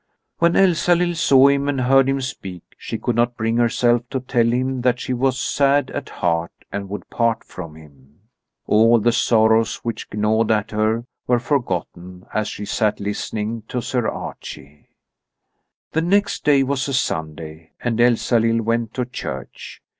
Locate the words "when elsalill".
0.39-1.13